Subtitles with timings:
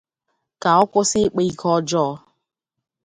[0.61, 2.09] ka ọ kwụsị ịkpa ike ọjọọ